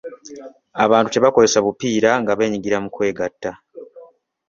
Abantu 0.83 1.09
tebakozesa 1.11 1.59
bupiira 1.65 2.11
nga 2.21 2.33
beenyigira 2.37 2.77
mu 2.83 2.89
kwegatta. 2.95 3.51